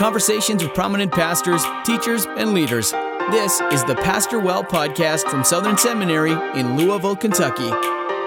[0.00, 2.90] conversations with prominent pastors, teachers, and leaders.
[3.30, 7.68] This is the Pastor Well podcast from Southern Seminary in Louisville, Kentucky.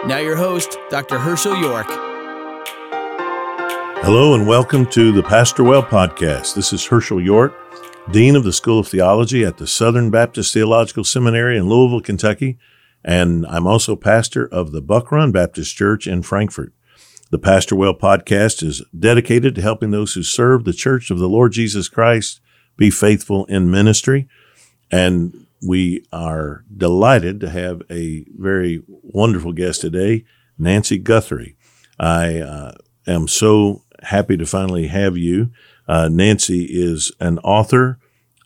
[0.06, 1.18] Now, your host, Dr.
[1.18, 1.88] Hershael York.
[4.06, 6.54] Hello, and welcome to the Pastor Well podcast.
[6.54, 7.56] This is Hershael York,
[8.12, 12.60] Dean of the School of Theology at the Southern Baptist Theological Seminary in Louisville, Kentucky,
[13.04, 16.72] and I'm also pastor of the Buck Run Baptist Church in Frankfort.
[17.34, 21.28] The Pastor Well podcast is dedicated to helping those who serve the Church of the
[21.28, 22.40] Lord Jesus Christ
[22.78, 24.28] be faithful in ministry.
[24.92, 30.26] And we are delighted to have a very wonderful guest today,
[30.60, 31.58] Nancy Guthrie.
[32.00, 32.74] I uh,
[33.08, 35.50] am so happy to finally have you.
[35.88, 37.98] Uh, Nancy is an author,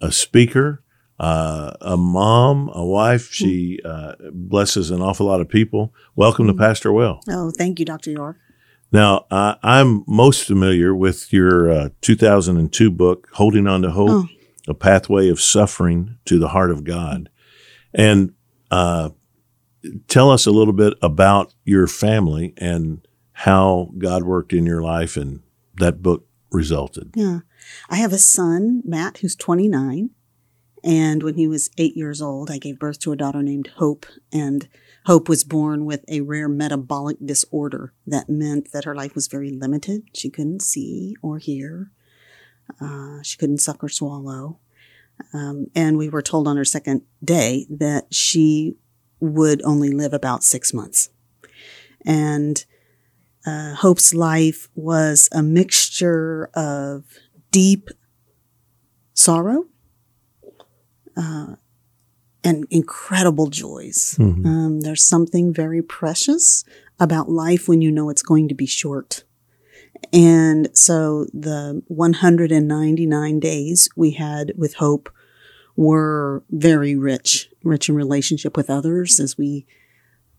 [0.02, 0.81] a speaker,
[1.19, 3.33] uh, a mom, a wife.
[3.33, 5.94] She uh, blesses an awful lot of people.
[6.16, 7.19] Welcome to Pastor Well.
[7.30, 8.11] Oh, thank you, Dr.
[8.11, 8.38] York.
[8.91, 14.27] Now, uh, I'm most familiar with your uh, 2002 book, Holding On to Hope, oh.
[14.67, 17.29] A Pathway of Suffering to the Heart of God.
[17.94, 18.33] And
[18.71, 19.09] uh,
[20.07, 25.16] tell us a little bit about your family and how God worked in your life
[25.16, 25.41] and
[25.75, 27.11] that book resulted.
[27.16, 27.39] Yeah.
[27.89, 30.09] I have a son, Matt, who's 29.
[30.83, 34.05] And when he was eight years old, I gave birth to a daughter named Hope.
[34.31, 34.67] And
[35.08, 39.52] Hope was born with a rare metabolic disorder that meant that her life was very
[39.52, 40.03] limited.
[40.13, 41.91] She couldn't see or hear.
[42.81, 44.59] Uh, she couldn't suck or swallow.
[45.33, 48.75] Um, and we were told on her second day that she
[49.22, 51.09] would only live about six months.
[52.05, 52.66] And
[53.45, 57.05] uh, Hope's life was a mixture of
[57.52, 57.91] deep
[59.13, 59.67] sorrow,
[61.16, 61.55] uh,
[62.48, 64.16] and incredible joys.
[64.17, 64.45] Mm-hmm.
[64.45, 66.64] Um, there's something very precious
[66.98, 69.26] about life when you know it's going to be short.
[70.14, 75.12] And so the 199 days we had with Hope
[75.75, 79.66] were very rich, rich in relationship with others as we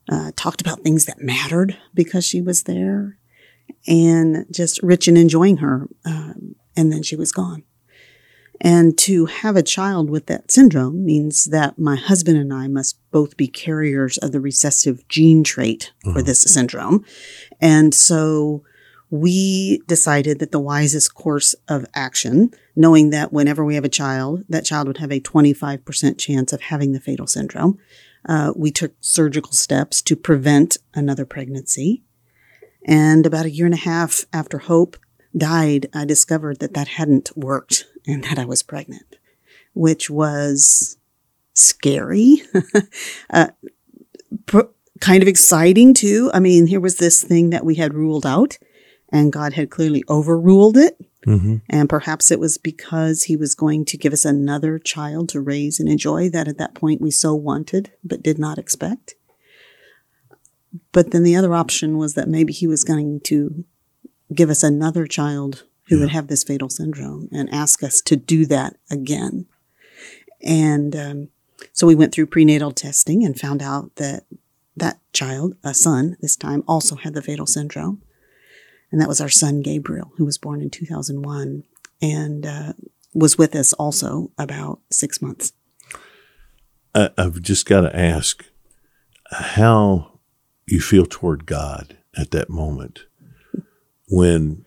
[0.09, 3.19] uh, talked about things that mattered because she was there
[3.87, 5.89] and just rich in enjoying her.
[6.07, 7.65] Um, and then she was gone.
[8.61, 12.99] And to have a child with that syndrome means that my husband and I must
[13.11, 16.23] both be carriers of the recessive gene trait for uh-huh.
[16.23, 17.05] this syndrome.
[17.61, 18.65] And so
[19.11, 24.45] we decided that the wisest course of action, knowing that whenever we have a child,
[24.49, 27.79] that child would have a 25% chance of having the fatal syndrome,
[28.29, 32.03] uh, we took surgical steps to prevent another pregnancy.
[32.85, 34.97] And about a year and a half after Hope
[35.37, 39.17] died, I discovered that that hadn't worked and that I was pregnant,
[39.75, 40.97] which was
[41.53, 42.43] scary,
[43.31, 43.49] uh,
[44.47, 44.63] pr-
[45.01, 46.31] kind of exciting too.
[46.35, 48.59] I mean, here was this thing that we had ruled out
[49.11, 50.99] and God had clearly overruled it.
[51.27, 51.57] Mm-hmm.
[51.69, 55.79] And perhaps it was because he was going to give us another child to raise
[55.79, 59.15] and enjoy that at that point we so wanted, but did not expect.
[60.93, 63.65] But then the other option was that maybe he was going to
[64.33, 66.03] give us another child who yeah.
[66.03, 69.47] would have this fatal syndrome and ask us to do that again.
[70.43, 71.29] And um,
[71.73, 74.25] so we went through prenatal testing and found out that
[74.77, 78.03] that child, a son this time, also had the fatal syndrome.
[78.91, 81.65] And that was our son, Gabriel, who was born in 2001
[82.01, 82.73] and uh,
[83.13, 85.53] was with us also about six months.
[86.95, 88.45] I've just got to ask
[89.31, 90.21] how
[90.67, 93.01] you feel toward God at that moment
[94.09, 94.65] when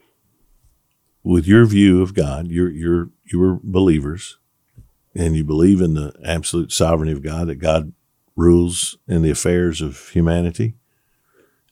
[1.23, 4.37] with your view of God, you're you're you were believers,
[5.15, 7.93] and you believe in the absolute sovereignty of God that God
[8.35, 10.75] rules in the affairs of humanity,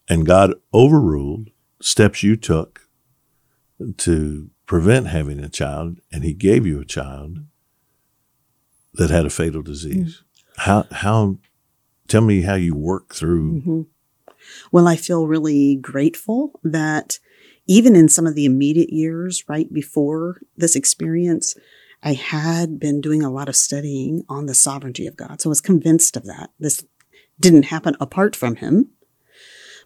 [0.08, 1.50] and God overruled
[1.82, 2.82] steps you took
[3.98, 7.40] to prevent having a child, and He gave you a child
[8.94, 10.22] that had a fatal disease.
[10.22, 10.62] Mm-hmm.
[10.62, 11.38] How how
[12.10, 13.54] tell me how you work through.
[13.54, 13.82] Mm-hmm.
[14.72, 17.20] Well, I feel really grateful that
[17.70, 21.56] even in some of the immediate years right before this experience,
[22.02, 25.40] I had been doing a lot of studying on the sovereignty of God.
[25.40, 26.50] So I was convinced of that.
[26.60, 26.84] This
[27.40, 28.90] didn't happen apart from Him.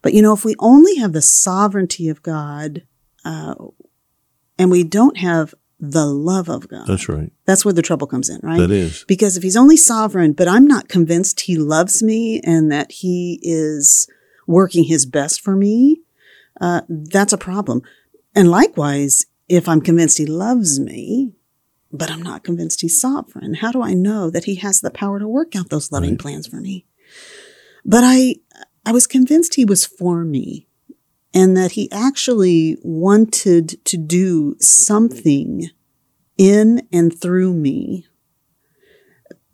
[0.02, 2.84] But you know, if we only have the sovereignty of God,
[3.26, 3.56] uh,
[4.58, 6.88] and we don't have the love of God.
[6.88, 7.34] That's right.
[7.46, 8.60] That's where the trouble comes in, right?
[8.60, 9.04] That is.
[9.10, 13.42] Because if he's only sovereign, but I'm not convinced he loves me and that he
[13.44, 14.08] is
[14.48, 16.00] working his best for me,
[16.62, 17.82] uh, that's a problem.
[18.36, 21.34] And likewise, if I'm convinced he loves me,
[21.92, 25.20] but I'm not convinced he's sovereign, how do I know that he has the power
[25.20, 26.20] to work out those loving right.
[26.20, 26.86] plans for me?
[27.86, 28.36] But I,
[28.86, 30.68] I was convinced he was for me
[31.34, 35.70] and that he actually wanted to do something
[36.38, 38.06] in and through me,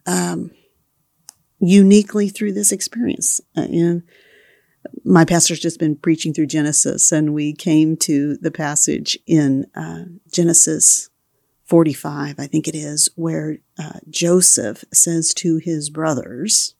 [0.05, 0.51] um,
[1.59, 3.41] uniquely through this experience.
[3.57, 4.03] Uh, and
[5.03, 10.05] my pastor's just been preaching through Genesis, and we came to the passage in uh,
[10.31, 11.09] Genesis
[11.65, 16.75] 45, I think it is, where uh, Joseph says to his brothers,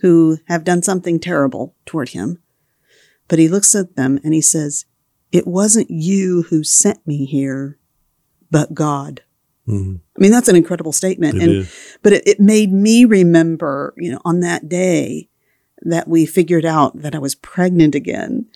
[0.00, 2.38] who have done something terrible toward him,
[3.28, 4.84] but he looks at them and he says,
[5.30, 7.78] It wasn't you who sent me here,
[8.50, 9.22] but God.
[9.68, 9.96] Mm-hmm.
[10.16, 11.36] I mean, that's an incredible statement.
[11.36, 11.98] It and, is.
[12.02, 15.28] but it, it made me remember, you know, on that day
[15.82, 18.46] that we figured out that I was pregnant again,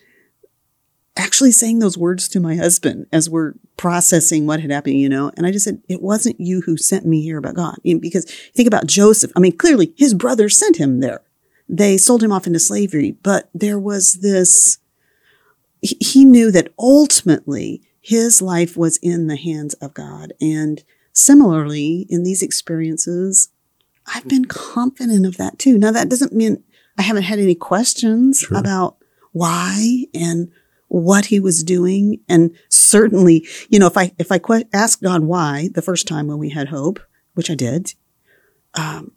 [1.17, 5.31] actually saying those words to my husband as we're processing what had happened, you know,
[5.37, 7.77] and I just said, it wasn't you who sent me here, but God.
[7.83, 9.31] Because think about Joseph.
[9.35, 11.21] I mean, clearly his brothers sent him there.
[11.67, 14.77] They sold him off into slavery, but there was this,
[15.81, 20.33] he knew that ultimately his life was in the hands of God.
[20.39, 23.49] And similarly, in these experiences,
[24.13, 25.77] I've been confident of that too.
[25.79, 26.63] Now, that doesn't mean
[26.97, 28.57] I haven't had any questions sure.
[28.57, 28.97] about
[29.31, 30.51] why and
[30.87, 32.21] what he was doing.
[32.29, 36.27] And certainly, you know, if I, if I que- asked God why the first time
[36.27, 36.99] when we had hope,
[37.33, 37.93] which I did,
[38.75, 39.11] um,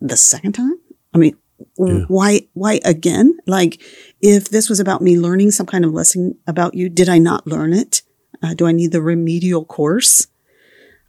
[0.00, 0.78] the second time,
[1.14, 1.36] I mean,
[1.78, 2.04] yeah.
[2.08, 3.38] why, why again?
[3.46, 3.80] Like,
[4.20, 7.46] if this was about me learning some kind of lesson about you, did I not
[7.46, 8.02] learn it?
[8.42, 10.26] Uh, do I need the remedial course?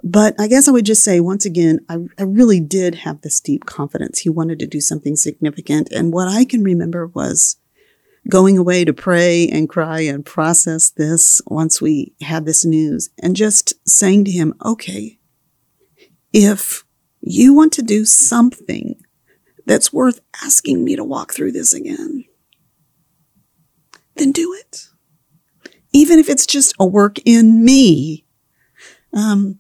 [0.04, 3.40] But I guess I would just say once again, I, I really did have this
[3.40, 4.20] deep confidence.
[4.20, 5.92] He wanted to do something significant.
[5.92, 7.58] And what I can remember was
[8.30, 13.36] going away to pray and cry and process this once we had this news and
[13.36, 15.20] just saying to him, okay,
[16.32, 16.86] if
[17.22, 19.02] you want to do something
[19.66, 22.26] that's worth asking me to walk through this again,
[24.16, 24.88] then do it.
[25.92, 28.26] Even if it's just a work in me.
[29.12, 29.59] Um,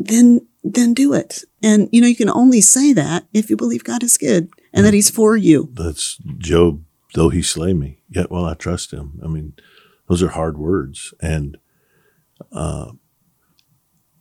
[0.00, 1.44] then then do it.
[1.62, 4.84] And you know, you can only say that if you believe God is good and
[4.84, 5.68] that He's for you.
[5.72, 6.82] That's Job.
[7.14, 9.20] Though He slay me, yet will I trust Him.
[9.22, 9.54] I mean,
[10.08, 11.58] those are hard words, and
[12.52, 12.92] uh,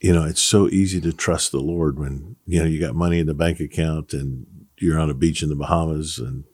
[0.01, 3.19] you know, it's so easy to trust the Lord when you know you got money
[3.19, 4.45] in the bank account and
[4.77, 6.45] you're on a beach in the Bahamas and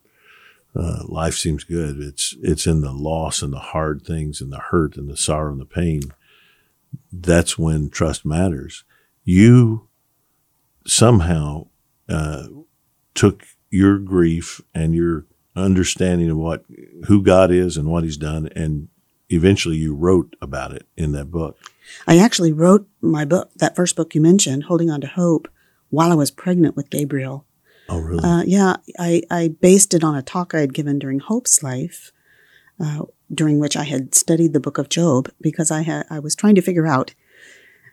[0.76, 2.00] uh, life seems good.
[2.00, 5.52] It's it's in the loss and the hard things and the hurt and the sorrow
[5.52, 6.02] and the pain.
[7.14, 8.84] That's when trust matters
[9.26, 9.88] you
[10.88, 11.68] somehow
[12.08, 12.44] uh,
[13.14, 15.26] took your grief and your
[15.56, 16.64] understanding of what
[17.08, 18.88] who God is and what He's done, and
[19.30, 21.58] eventually you wrote about it in that book.
[22.08, 25.48] I actually wrote my book, that first book you mentioned, Holding On to Hope,
[25.90, 27.46] while I was pregnant with Gabriel.
[27.90, 28.24] Oh, really?
[28.24, 32.12] Uh, yeah, I, I based it on a talk I had given during Hope's life,
[32.80, 36.36] uh, during which I had studied the book of Job because I had I was
[36.36, 37.14] trying to figure out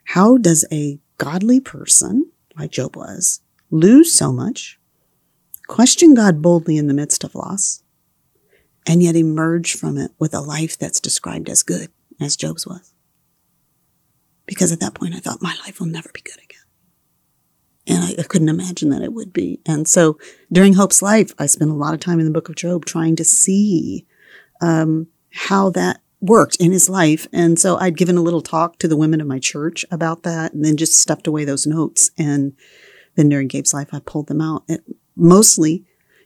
[0.04, 3.40] how does a godly person, like Job was,
[3.70, 4.78] lose so much,
[5.68, 7.82] question God boldly in the midst of loss,
[8.86, 11.90] and yet emerge from it with a life that's described as good,
[12.20, 12.92] as Job's was.
[14.46, 16.58] Because at that point I thought my life will never be good again.
[17.86, 19.60] And I, I couldn't imagine that it would be.
[19.64, 20.18] And so
[20.50, 23.14] during Hope's life, I spent a lot of time in the book of Job trying
[23.16, 24.06] to see
[24.60, 27.26] um, how that worked in his life.
[27.32, 30.54] And so I'd given a little talk to the women of my church about that
[30.54, 32.12] and then just stuffed away those notes.
[32.16, 32.54] And
[33.16, 34.84] then during Gabe's life, I pulled them out it,
[35.16, 35.84] mostly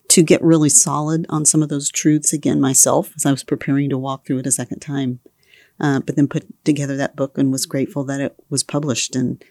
[0.09, 3.88] to get really solid on some of those truths again myself as I was preparing
[3.90, 5.18] to walk through it a second time.
[5.80, 9.16] Uh, but then put together that book and was grateful that it was published.
[9.16, 9.42] And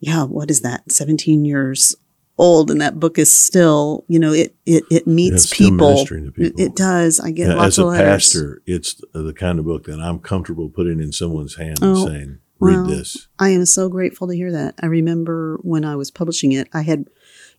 [0.00, 0.90] yeah, what is that?
[0.90, 1.94] 17 years
[2.36, 6.04] old and that book is still, you know, it, it, it meets people.
[6.04, 6.32] people.
[6.36, 7.20] It, it, does.
[7.20, 11.00] I get yeah, As a pastor, it's the kind of book that I'm comfortable putting
[11.00, 13.28] in someone's hand oh, and saying, read well, this.
[13.38, 14.74] I am so grateful to hear that.
[14.80, 17.06] I remember when I was publishing it, I had,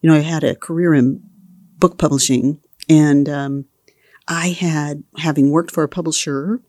[0.02, 1.22] you know, I had a career in
[1.78, 3.66] book publishing and, um,
[4.28, 6.60] I had, having worked for a publisher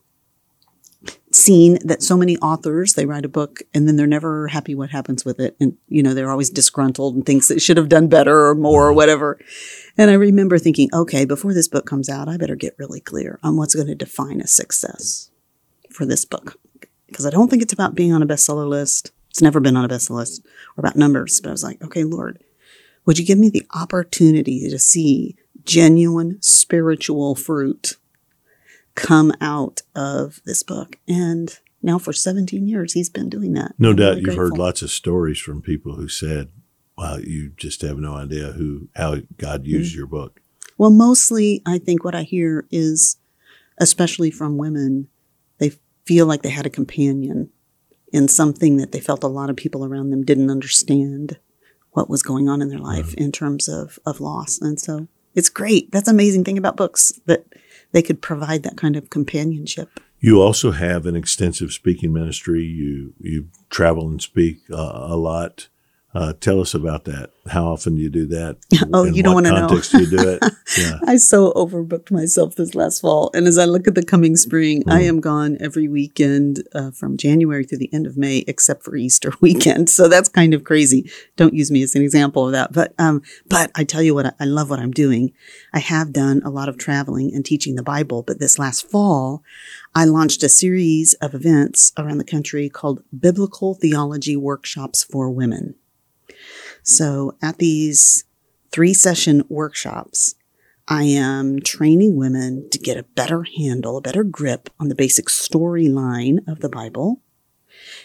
[1.36, 4.90] seen that so many authors they write a book and then they're never happy what
[4.90, 5.56] happens with it.
[5.60, 8.86] And you know they're always disgruntled and thinks they should have done better or more
[8.86, 8.96] or mm-hmm.
[8.96, 9.38] whatever.
[9.98, 13.38] And i remember thinking okay before this book comes out i better get really clear
[13.42, 15.30] on what's going to define a success
[15.90, 16.58] for this book.
[17.06, 19.12] Because i don't think it's about being on a bestseller list.
[19.30, 21.40] It's never been on a bestseller list or about numbers.
[21.40, 22.42] But i was like okay lord
[23.04, 27.96] would you give me the opportunity to see genuine spiritual fruit
[28.96, 30.98] come out of this book.
[31.06, 33.74] And now for 17 years, he's been doing that.
[33.78, 36.50] No I'm doubt really you've heard lots of stories from people who said,
[36.98, 39.98] wow, you just have no idea who, how God used mm-hmm.
[39.98, 40.40] your book.
[40.78, 43.16] Well, mostly I think what I hear is,
[43.78, 45.08] especially from women,
[45.58, 45.72] they
[46.04, 47.50] feel like they had a companion
[48.12, 51.38] in something that they felt a lot of people around them didn't understand
[51.92, 54.60] what was going on in their life in terms of, of loss.
[54.60, 55.90] And so it's great.
[55.92, 57.46] That's amazing thing about books that
[57.96, 59.88] they could provide that kind of companionship.
[60.20, 62.62] You also have an extensive speaking ministry.
[62.62, 65.68] You you travel and speak uh, a lot.
[66.16, 67.28] Uh, tell us about that.
[67.46, 68.56] How often do you do that?
[68.94, 69.66] Oh, you don't wanna know.
[69.66, 70.42] context do you do it?
[70.78, 70.98] Yeah.
[71.06, 73.30] I so overbooked myself this last fall.
[73.34, 77.16] And as I look at the coming spring, I am gone every weekend uh, from
[77.16, 79.90] January through the end of May, except for Easter weekend.
[79.90, 81.10] So that's kind of crazy.
[81.36, 82.72] Don't use me as an example of that.
[82.72, 85.32] But, um, but I tell you what, I, I love what I'm doing.
[85.72, 88.22] I have done a lot of traveling and teaching the Bible.
[88.22, 89.42] But this last fall,
[89.94, 95.76] I launched a series of events around the country called Biblical Theology Workshops for Women.
[96.86, 98.24] So at these
[98.70, 100.36] three session workshops,
[100.86, 105.26] I am training women to get a better handle, a better grip on the basic
[105.26, 107.22] storyline of the Bible,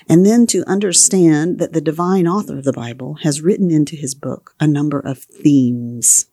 [0.10, 4.16] and then to understand that the divine author of the Bible has written into his
[4.16, 6.26] book a number of themes.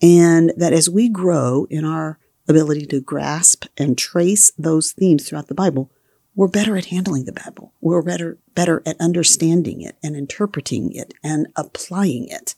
[0.00, 5.48] And that as we grow in our ability to grasp and trace those themes throughout
[5.48, 5.90] the Bible,
[6.34, 7.72] we're better at handling the Bible.
[7.80, 12.54] We're better, better at understanding it and interpreting it and applying it.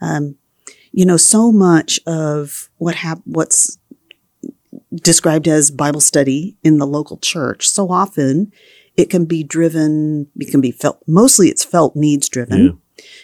[0.00, 0.36] Um,
[0.92, 3.78] you know, so much of what hap- what's
[4.94, 8.52] described as Bible study in the local church, so often
[8.96, 12.80] it can be driven, it can be felt, mostly it's felt needs driven.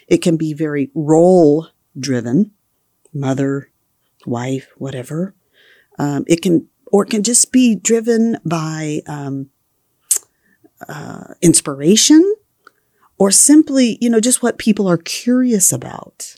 [0.08, 1.68] It can be very role
[1.99, 2.50] driven,
[3.14, 3.70] mother,
[4.26, 5.34] wife, whatever.
[5.99, 9.50] Um, it can, or it can just be driven by, um,
[10.88, 12.34] uh, inspiration
[13.18, 16.37] or simply, you know, just what people are curious about.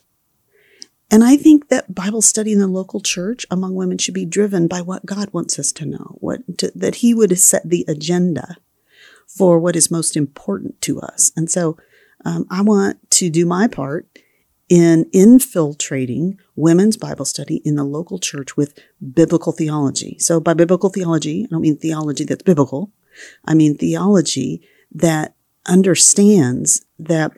[1.12, 4.66] And I think that Bible study in the local church among women should be driven
[4.66, 8.56] by what God wants us to know, what to, that He would set the agenda
[9.26, 11.30] for what is most important to us.
[11.36, 11.76] And so,
[12.24, 14.06] um, I want to do my part
[14.68, 18.78] in infiltrating women's Bible study in the local church with
[19.12, 20.16] biblical theology.
[20.18, 22.90] So, by biblical theology, I don't mean theology that's biblical.
[23.44, 25.34] I mean theology that
[25.66, 27.32] understands that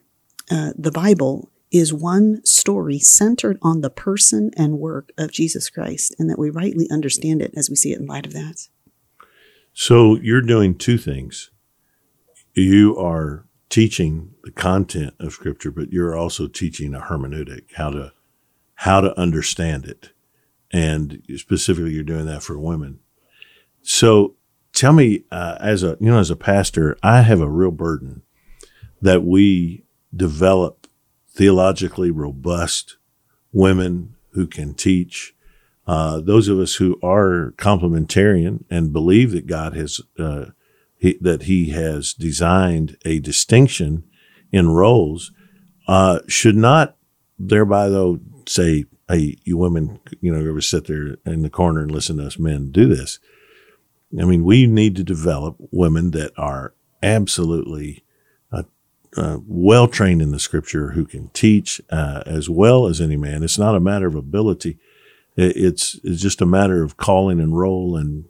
[0.50, 6.14] uh, the Bible is one story centered on the person and work of Jesus Christ,
[6.18, 8.68] and that we rightly understand it as we see it in light of that.
[9.72, 11.50] So you're doing two things.
[12.54, 18.12] You are teaching the content of scripture, but you're also teaching a hermeneutic, how to
[18.76, 20.10] how to understand it.
[20.72, 23.00] And specifically you're doing that for women.
[23.82, 24.36] So
[24.74, 28.22] tell me, uh, as a you know, as a pastor, I have a real burden
[29.00, 30.86] that we develop
[31.30, 32.96] theologically robust
[33.52, 35.34] women who can teach.
[35.86, 40.46] Uh, those of us who are complementarian and believe that God has uh,
[40.96, 44.04] he, that He has designed a distinction
[44.50, 45.32] in roles
[45.86, 46.96] uh, should not
[47.38, 51.90] thereby though say, "Hey, you women, you know, ever sit there in the corner and
[51.90, 53.18] listen to us men do this."
[54.20, 58.04] I mean, we need to develop women that are absolutely
[58.52, 58.62] uh,
[59.16, 63.42] uh, well trained in the scripture who can teach uh, as well as any man.
[63.42, 64.78] It's not a matter of ability.
[65.36, 68.26] It's, it's just a matter of calling and role and,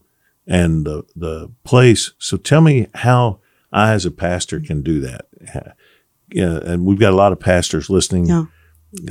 [0.46, 2.12] and the, the place.
[2.18, 3.40] So tell me how
[3.72, 5.26] I, as a pastor, can do that.
[6.32, 6.58] Yeah.
[6.58, 8.26] And we've got a lot of pastors listening.
[8.26, 8.44] Yeah.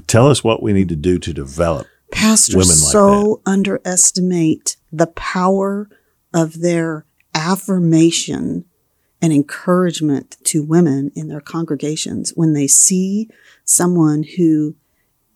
[0.07, 5.07] Tell us what we need to do to develop Pastors Women like so underestimate the
[5.07, 5.89] power
[6.33, 8.65] of their affirmation
[9.21, 13.29] and encouragement to women in their congregations when they see
[13.63, 14.75] someone who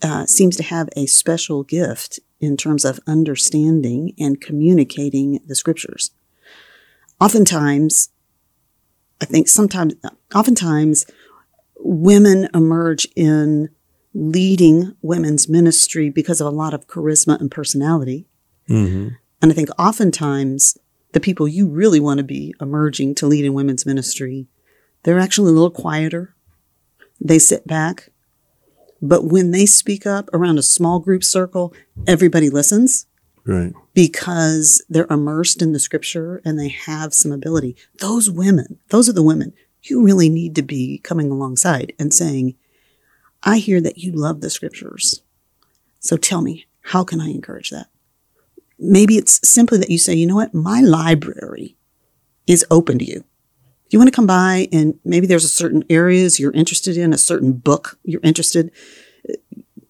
[0.01, 6.11] uh, seems to have a special gift in terms of understanding and communicating the scriptures.
[7.19, 8.09] Oftentimes,
[9.21, 9.95] I think sometimes,
[10.35, 11.05] oftentimes,
[11.79, 13.69] women emerge in
[14.13, 18.27] leading women's ministry because of a lot of charisma and personality.
[18.69, 19.15] Mm-hmm.
[19.41, 20.77] And I think oftentimes
[21.17, 24.45] the people you really want to be emerging to lead in women's ministry,
[25.01, 26.35] they're actually a little quieter.
[27.19, 28.09] They sit back.
[29.01, 31.73] But when they speak up around a small group circle,
[32.05, 33.07] everybody listens
[33.45, 33.73] Right.
[33.95, 37.75] because they're immersed in the scripture and they have some ability.
[37.97, 42.53] Those women, those are the women you really need to be coming alongside and saying,
[43.41, 45.23] I hear that you love the scriptures.
[45.99, 47.87] So tell me, how can I encourage that?
[48.79, 50.53] Maybe it's simply that you say, you know what?
[50.53, 51.77] My library
[52.45, 53.23] is open to you.
[53.89, 57.17] You want to come by and maybe there's a certain areas you're interested in, a
[57.17, 58.71] certain book you're interested,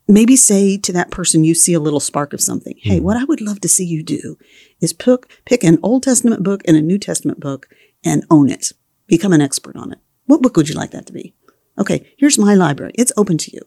[0.08, 2.76] maybe say to that person you see a little spark of something.
[2.78, 4.38] Hey, what I would love to see you do
[4.80, 7.68] is pick pick an Old Testament book and a New Testament book
[8.06, 8.72] and own it.
[9.08, 10.00] become an expert on it.
[10.26, 11.34] What book would you like that to be?
[11.80, 12.92] Okay, here's my library.
[12.96, 13.62] It's open to you.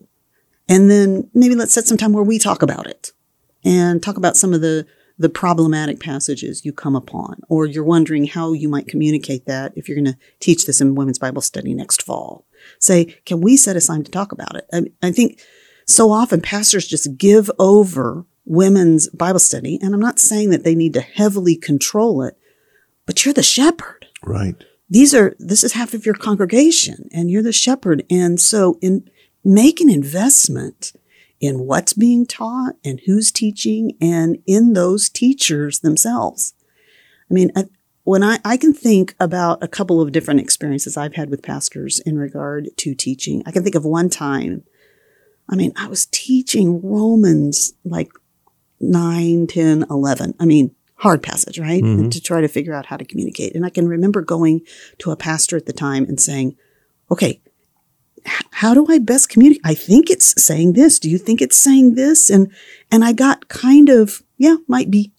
[0.69, 3.13] And then maybe let's set some time where we talk about it
[3.65, 4.87] and talk about some of the
[5.21, 9.87] the problematic passages you come upon, or you're wondering how you might communicate that if
[9.87, 12.47] you're going to teach this in women's Bible study next fall.
[12.79, 14.67] Say, can we set aside to talk about it?
[14.73, 15.39] I, I think
[15.87, 20.75] so often pastors just give over women's Bible study, and I'm not saying that they
[20.75, 22.39] need to heavily control it,
[23.05, 24.07] but you're the shepherd.
[24.25, 24.55] Right.
[24.89, 28.05] These are, this is half of your congregation, and you're the shepherd.
[28.09, 29.11] And so in
[29.45, 30.95] make an investment
[31.41, 36.55] in what's being taught and who's teaching and in those teachers themselves.
[37.31, 37.51] I mean,
[38.05, 42.01] when I, I can think about a couple of different experiences I've had with pastors
[42.01, 43.43] in regard to teaching.
[43.47, 44.65] I can think of one time.
[45.49, 48.11] I mean, I was teaching Romans like
[48.81, 50.35] 9, 10, 11.
[50.39, 51.83] I mean, hard passage, right?
[51.83, 52.11] Mm-hmm.
[52.11, 53.55] To try to figure out how to communicate.
[53.55, 54.61] And I can remember going
[54.99, 56.57] to a pastor at the time and saying,
[57.11, 57.41] okay,
[58.27, 59.63] how do I best communicate?
[59.65, 60.99] I think it's saying this.
[60.99, 62.31] Do you think it's saying this?
[62.31, 62.53] And,
[62.91, 65.13] and I got kind of, yeah, might be,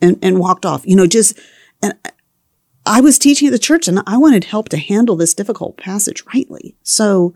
[0.00, 1.38] and, and walked off, you know, just,
[1.82, 1.94] and
[2.84, 6.24] I was teaching at the church and I wanted help to handle this difficult passage
[6.34, 6.76] rightly.
[6.82, 7.34] So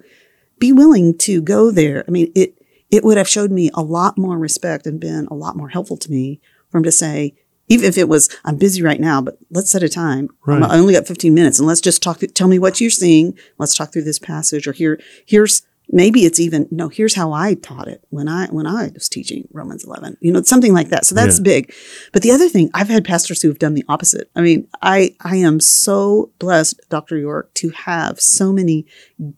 [0.59, 2.05] be willing to go there.
[2.09, 2.59] I mean, it,
[2.91, 5.97] it would have showed me a lot more respect and been a lot more helpful
[5.99, 7.35] to me for him to say,
[7.69, 10.29] even if it was, I'm busy right now, but let's set a time.
[10.47, 10.63] Right.
[10.63, 13.37] I only got 15 minutes and let's just talk, tell me what you're seeing.
[13.59, 17.55] Let's talk through this passage or here, here's, maybe it's even, no, here's how I
[17.55, 21.07] taught it when I, when I was teaching Romans 11, you know, something like that.
[21.07, 21.45] So that's yeah.
[21.45, 21.75] big.
[22.13, 24.31] But the other thing, I've had pastors who've done the opposite.
[24.35, 27.19] I mean, I, I am so blessed, Dr.
[27.19, 28.87] York, to have so many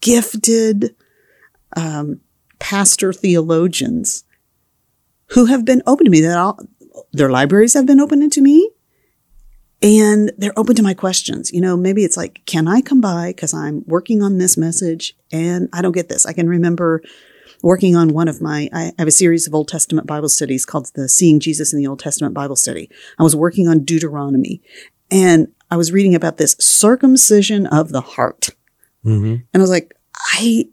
[0.00, 0.94] gifted,
[1.76, 2.20] um,
[2.58, 4.24] pastor theologians
[5.28, 6.58] who have been open to me that I'll,
[7.12, 8.70] their libraries have been open to me
[9.80, 11.52] and they're open to my questions.
[11.52, 15.16] You know, maybe it's like, can I come by because I'm working on this message
[15.32, 16.26] and I don't get this.
[16.26, 17.02] I can remember
[17.62, 20.90] working on one of my, I have a series of Old Testament Bible studies called
[20.94, 22.90] the Seeing Jesus in the Old Testament Bible Study.
[23.18, 24.62] I was working on Deuteronomy
[25.10, 28.50] and I was reading about this circumcision of the heart.
[29.04, 29.36] Mm-hmm.
[29.52, 30.68] And I was like, I,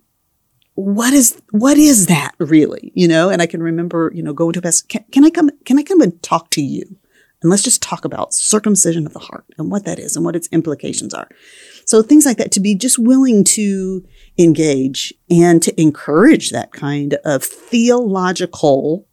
[0.75, 2.91] what is what is that really?
[2.95, 5.49] You know and i can remember you know going to best can, can i come
[5.65, 6.97] can i come and talk to you?
[7.41, 10.35] And let's just talk about circumcision of the heart and what that is and what
[10.35, 11.29] its implications are.
[11.85, 14.03] So things like that to be just willing to
[14.39, 19.07] engage and to encourage that kind of theological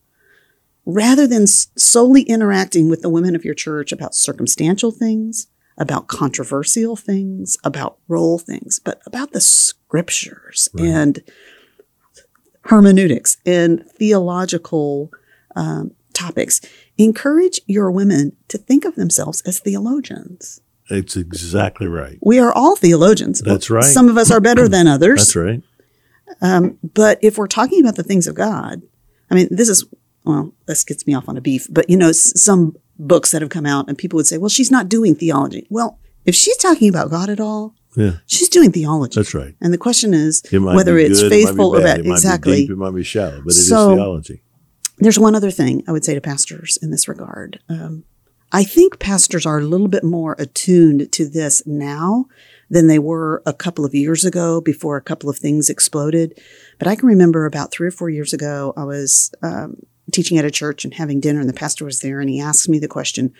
[0.87, 5.49] rather than solely interacting with the women of your church about circumstantial things
[5.79, 10.87] about controversial things, about role things, but about the scriptures right.
[10.87, 11.23] and
[12.65, 15.11] hermeneutics and theological
[15.57, 16.61] um, topics.
[16.99, 20.61] Encourage your women to think of themselves as theologians.
[20.91, 22.19] It's exactly right.
[22.21, 23.41] We are all theologians.
[23.41, 23.85] That's right.
[23.85, 25.21] Some of us are better than others.
[25.21, 25.63] That's right.
[26.41, 28.83] Um, but if we're talking about the things of God,
[29.31, 29.85] I mean, this is,
[30.25, 33.51] well, this gets me off on a beef, but you know, some books that have
[33.51, 35.67] come out and people would say, well, she's not doing theology.
[35.71, 38.13] Well, if she's talking about God at all, yeah.
[38.27, 39.15] She's doing theology.
[39.17, 39.55] That's right.
[39.61, 42.01] And the question is it whether it's good, faithful it or bad.
[42.01, 42.63] It exactly.
[42.63, 44.43] Deep, it might be shallow, but it so, is theology.
[44.99, 47.61] There's one other thing I would say to pastors in this regard.
[47.69, 48.05] Um,
[48.53, 52.27] I think pastors are a little bit more attuned to this now
[52.69, 56.39] than they were a couple of years ago before a couple of things exploded.
[56.79, 59.77] But I can remember about three or four years ago, I was um,
[60.11, 62.69] teaching at a church and having dinner, and the pastor was there, and he asked
[62.69, 63.33] me the question,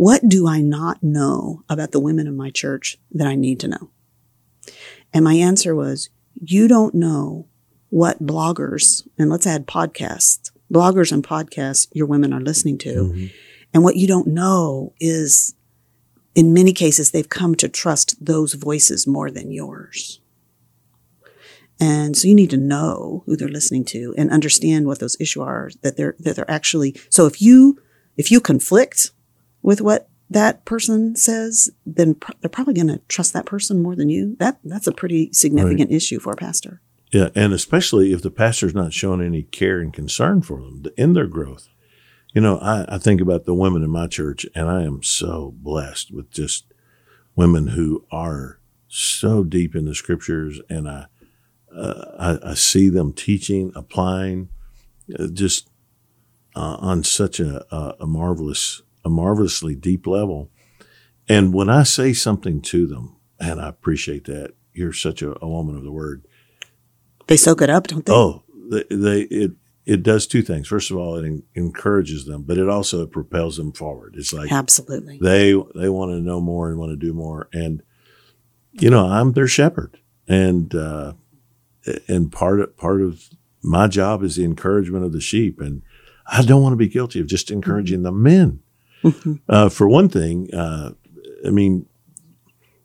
[0.00, 3.68] What do I not know about the women in my church that I need to
[3.68, 3.90] know?
[5.12, 6.08] And my answer was,
[6.42, 7.48] You don't know
[7.90, 12.94] what bloggers, and let's add podcasts, bloggers and podcasts your women are listening to.
[12.94, 13.26] Mm-hmm.
[13.74, 15.54] And what you don't know is,
[16.34, 20.22] in many cases, they've come to trust those voices more than yours.
[21.78, 25.42] And so you need to know who they're listening to and understand what those issues
[25.42, 26.98] are that they're, that they're actually.
[27.10, 27.82] So if you,
[28.16, 29.10] if you conflict
[29.62, 33.96] with what that person says, then pr- they're probably going to trust that person more
[33.96, 34.36] than you.
[34.38, 35.96] That, that's a pretty significant right.
[35.96, 36.80] issue for a pastor.
[37.12, 37.30] Yeah.
[37.34, 41.26] And especially if the pastor's not showing any care and concern for them in their
[41.26, 41.68] growth.
[42.32, 45.52] You know, I, I think about the women in my church and I am so
[45.56, 46.72] blessed with just
[47.34, 51.06] women who are so deep in the scriptures and I,
[51.74, 54.48] uh, I, I, see them teaching, applying,
[55.16, 55.68] uh, just
[56.56, 60.50] uh, on such a, a, a, marvelous, a marvelously deep level.
[61.28, 65.48] And when I say something to them, and I appreciate that, you're such a, a
[65.48, 66.26] woman of the word.
[67.26, 68.12] They soak it up, don't they?
[68.12, 69.52] Oh, they, they it
[69.86, 70.68] it does two things.
[70.68, 74.14] First of all, it en- encourages them, but it also propels them forward.
[74.16, 77.82] It's like absolutely they they want to know more and want to do more, and
[78.72, 81.14] you know, I'm their shepherd, and uh,
[82.08, 83.28] and part of part of
[83.62, 85.82] my job is the encouragement of the sheep, and
[86.26, 88.60] I don't want to be guilty of just encouraging the men.
[89.48, 90.92] Uh, for one thing, uh,
[91.46, 91.86] I mean,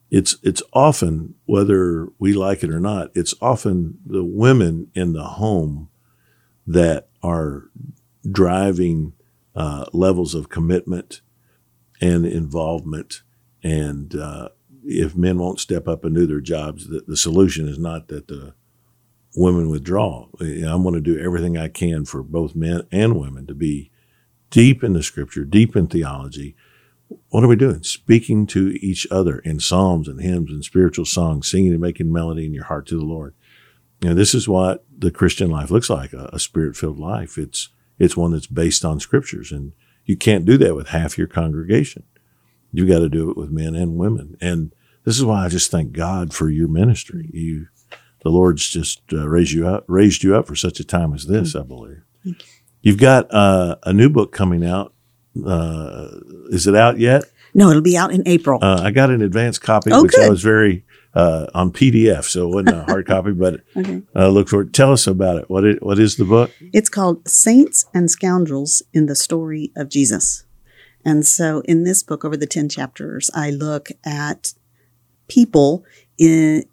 [0.10, 5.24] it's it's often whether we like it or not, it's often the women in the
[5.24, 5.90] home
[6.68, 7.70] that are
[8.30, 9.14] driving
[9.56, 11.22] uh, levels of commitment
[12.02, 13.24] and involvement.
[13.64, 14.50] And uh,
[14.84, 18.28] if men won't step up and do their jobs, the, the solution is not that
[18.28, 18.54] the
[19.36, 20.28] women withdraw.
[20.40, 23.92] I'm going to do everything I can for both men and women to be
[24.56, 26.56] deep in the scripture, deep in theology.
[27.28, 27.84] What are we doing?
[27.84, 32.46] Speaking to each other in psalms and hymns and spiritual songs, singing and making melody
[32.46, 33.36] in your heart to the Lord.
[34.00, 37.38] You know, this is what the Christian life looks like, a, a spirit filled life.
[37.38, 37.68] It's,
[38.00, 39.74] it's one that's based on scriptures and
[40.06, 42.04] you can't do that with half your congregation.
[42.72, 44.38] You've got to do it with men and women.
[44.40, 47.30] And this is why I just thank God for your ministry.
[47.34, 47.68] You,
[48.24, 51.26] the Lord's just uh, raised you up, raised you up for such a time as
[51.26, 52.04] this, I believe.
[52.86, 54.94] You've got uh, a new book coming out.
[55.44, 56.08] Uh,
[56.50, 57.24] is it out yet?
[57.56, 58.60] No, it'll be out in April.
[58.62, 62.48] Uh, I got an advanced copy, Oh, which I was very uh, on PDF, so
[62.48, 63.32] it wasn't a hard copy.
[63.32, 64.04] But Okay.
[64.16, 64.72] uh, look for it.
[64.72, 65.50] Tell us about it.
[65.50, 66.52] What is, what is the book?
[66.74, 70.46] It's called Saints and Scoundrels in the Story of Jesus.
[71.04, 74.54] And so in this book, over the 10 chapters, I look at
[75.28, 75.84] people
[76.20, 76.66] in,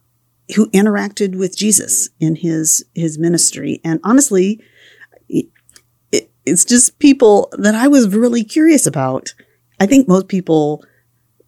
[0.57, 3.81] who interacted with Jesus in his, his ministry.
[3.83, 4.61] And honestly,
[6.45, 9.35] it's just people that I was really curious about.
[9.81, 10.85] I think most people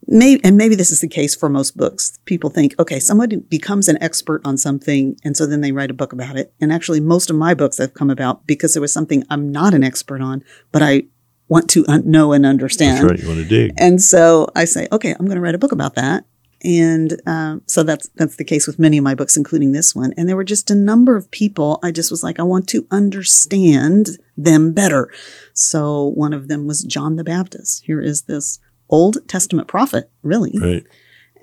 [0.06, 2.18] may, and maybe this is the case for most books.
[2.24, 5.94] People think, okay, somebody becomes an expert on something, and so then they write a
[5.94, 6.52] book about it.
[6.60, 9.74] And actually, most of my books have come about because there was something I'm not
[9.74, 11.04] an expert on, but I
[11.48, 12.98] want to un- know and understand.
[12.98, 13.20] That's right.
[13.20, 13.72] You want to dig.
[13.78, 16.24] And so I say, okay, I'm going to write a book about that.
[16.62, 20.14] And um, so that's that's the case with many of my books, including this one.
[20.16, 21.78] And there were just a number of people.
[21.82, 25.12] I just was like, I want to understand them better.
[25.52, 27.84] So one of them was John the Baptist.
[27.84, 30.84] Here is this Old Testament prophet, really, Right.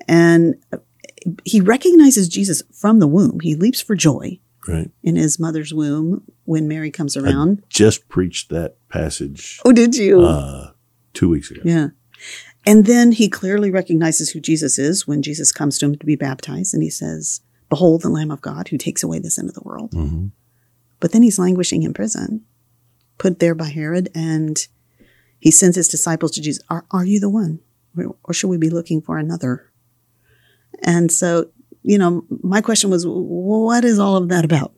[0.08, 0.54] and
[1.44, 3.40] he recognizes Jesus from the womb.
[3.40, 4.90] He leaps for joy Right.
[5.02, 7.62] in his mother's womb when Mary comes around.
[7.68, 10.20] Just preached that passage oh, did you?
[10.22, 10.70] uh,
[11.14, 11.62] two weeks ago.
[11.64, 11.88] Yeah.
[12.64, 16.14] And then he clearly recognizes who Jesus is when Jesus comes to him to be
[16.16, 19.54] baptized and he says, Behold the Lamb of God who takes away the sin of
[19.54, 19.92] the world.
[19.92, 20.26] hmm
[21.00, 22.44] But then he's languishing in prison,
[23.22, 24.66] put there by Herod, and
[25.38, 26.62] he sends his disciples to Jesus.
[26.68, 27.60] Are, are you the one?
[28.24, 29.70] Or should we be looking for another?
[30.82, 31.50] And so,
[31.82, 34.74] you know, my question was, what is all of that about?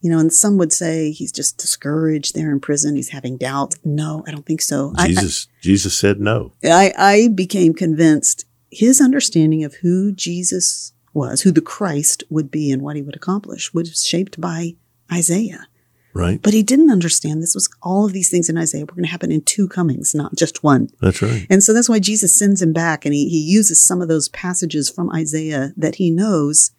[0.00, 2.96] You know, and some would say he's just discouraged there in prison.
[2.96, 3.76] He's having doubts.
[3.84, 4.92] No, I don't think so.
[4.96, 6.52] I- I- Jesus, Jesus said no.
[6.64, 12.70] I, I became convinced his understanding of who Jesus was, who the Christ would be,
[12.70, 14.74] and what he would accomplish was shaped by
[15.12, 15.66] Isaiah.
[16.14, 16.40] Right.
[16.40, 19.10] But he didn't understand this was all of these things in Isaiah were going to
[19.10, 20.88] happen in two comings, not just one.
[21.00, 21.46] That's right.
[21.50, 24.28] And so that's why Jesus sends him back and he, he uses some of those
[24.28, 26.70] passages from Isaiah that he knows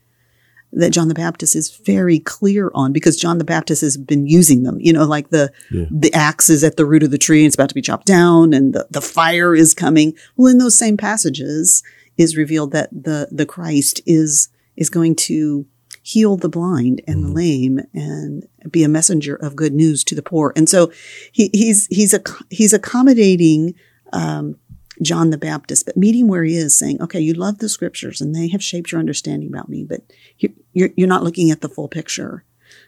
[0.72, 4.64] that John the Baptist is very clear on because John the Baptist has been using
[4.64, 4.78] them.
[4.80, 5.86] You know, like the Yeah.
[5.92, 8.08] the axe is at the root of the tree and it's about to be chopped
[8.08, 10.14] down and the, the fire is coming.
[10.38, 11.84] Well, in those same passages
[12.18, 15.66] is revealed that the the Christ is is going to
[16.06, 20.22] heal the blind and the lame and be a messenger of good news to the
[20.22, 20.54] poor.
[20.56, 20.92] And so
[21.32, 23.74] he, he's he's a, he's accommodating
[24.14, 24.56] um,
[25.02, 28.36] John the Baptist, but meeting where he is, saying, "Okay, you love the scriptures and
[28.36, 30.02] they have shaped your understanding about me, but
[30.38, 32.44] you- you're you're not looking at the full picture."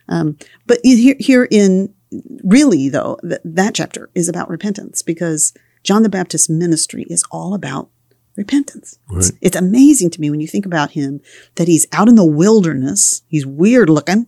[0.08, 1.94] Um, but here here in
[2.44, 5.54] really though th- that chapter is about repentance because
[5.84, 7.90] John the Baptist's ministry is all about
[8.38, 8.98] repentance.
[9.12, 9.40] It's, Right.
[9.42, 11.20] it's amazing to me when you think about him
[11.56, 13.24] that he's out in the wilderness.
[13.28, 14.28] He's weird looking,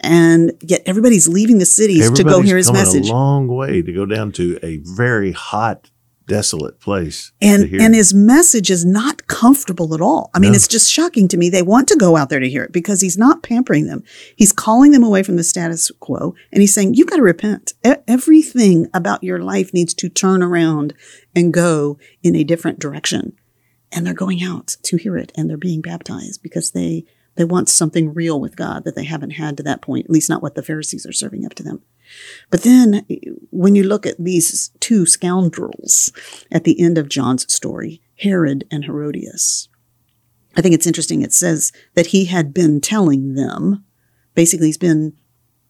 [0.00, 3.08] and yet everybody's leaving the cities to go hear his message.
[3.08, 5.90] a long way to go down to a very hot,
[6.26, 7.32] desolate place.
[7.40, 10.30] and and his message is not comfortable at all.
[10.34, 10.56] I mean, No.
[10.56, 11.48] it's just shocking to me.
[11.50, 14.02] They want to go out there to hear it because he's not pampering them.
[14.36, 17.74] He's calling them away from the status quo, and he's saying, "You've got to repent.
[17.86, 20.94] E- everything about your life needs to turn around
[21.34, 23.32] and go in a different direction."
[23.92, 27.04] And they're going out to hear it, and they're being baptized because they
[27.36, 30.06] they want something real with God that they haven't had to that point.
[30.06, 31.82] At least not what the Pharisees are serving up to them.
[32.50, 33.06] But then
[33.50, 36.12] when you look at these two scoundrels
[36.50, 39.68] at the end of John's story, Herod and Herodias,
[40.56, 41.22] I think it's interesting.
[41.22, 43.84] It says that he had been telling them,
[44.34, 45.14] basically, he's been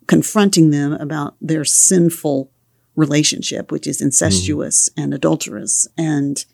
[0.06, 2.52] confronting them about their sinful
[2.94, 5.02] relationship, which is incestuous mm-hmm.
[5.02, 5.88] and adulterous.
[5.98, 6.44] And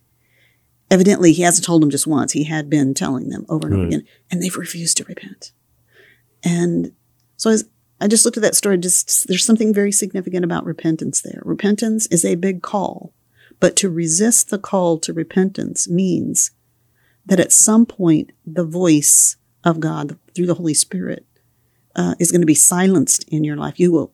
[0.90, 2.32] evidently he hasn't told them just once.
[2.32, 5.52] He had been telling them over and over again, and they've refused to repent.
[6.42, 6.92] And
[7.36, 7.68] so as
[8.02, 11.40] I just looked at that story, just there's something very significant about repentance there.
[11.44, 13.12] Repentance is a big call,
[13.60, 16.50] but to resist the call to repentance means
[17.24, 21.24] that at some point the voice of God through the Holy Spirit
[21.94, 23.78] uh, is going to be silenced in your life.
[23.78, 24.12] You will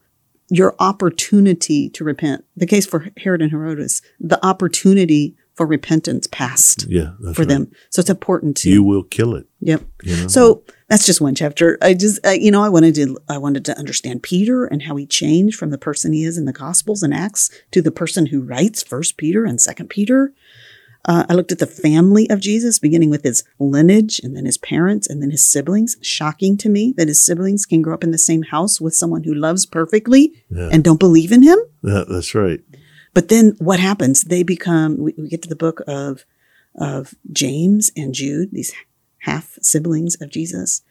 [0.50, 2.44] your opportunity to repent.
[2.56, 7.48] The case for Herod and Herodias, the opportunity for repentance passed Yeah, that's for right.
[7.48, 7.72] them.
[7.90, 9.46] So it's important to You will kill it.
[9.60, 9.82] Yep.
[10.04, 10.28] You know?
[10.28, 11.78] So that's just one chapter.
[11.82, 14.96] I just, uh, you know, I wanted to, I wanted to understand Peter and how
[14.96, 18.26] he changed from the person he is in the Gospels and Acts to the person
[18.26, 20.32] who writes First Peter and Second Peter.
[21.04, 24.58] Uh, I looked at the family of Jesus, beginning with his lineage and then his
[24.58, 25.96] parents and then his siblings.
[26.02, 29.22] Shocking to me that his siblings can grow up in the same house with someone
[29.24, 30.68] who loves perfectly Yeah.
[30.72, 31.58] and don't believe in him.
[31.82, 32.60] Yeah, that's right.
[33.14, 34.22] But then what happens?
[34.22, 36.24] They become, we, we get to the book of,
[36.78, 38.72] of James and Jude, these
[39.20, 40.82] half siblings of Jesus.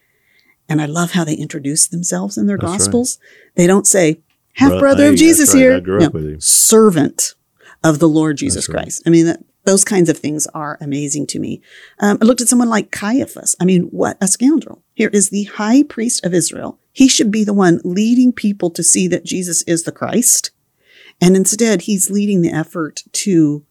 [0.68, 2.78] And I love how they introduce themselves in their That's right.
[2.78, 3.18] gospels.
[3.54, 4.20] They don't say,
[4.54, 5.60] half Bro- brother of Jesus right.
[5.60, 5.76] here.
[5.76, 6.40] I grew up with him.
[6.40, 7.34] Servant
[7.82, 8.82] of the Lord Jesus That's right.
[8.82, 9.02] Christ.
[9.06, 11.62] I mean, that, those kinds of things are amazing to me.
[12.00, 13.54] Um, I looked at someone like Caiaphas.
[13.60, 14.82] I mean, what a scoundrel.
[14.94, 16.78] Here is the high priest of Israel.
[16.92, 20.50] He should be the one leading people to see that Jesus is the Christ.
[21.20, 23.64] And instead, he's leading the effort to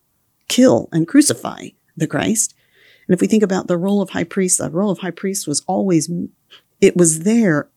[0.48, 2.54] kill and crucify the Christ.
[3.08, 5.48] And if we think about the role of high priest, the role of high priest
[5.48, 6.10] was always,
[6.82, 7.70] it was there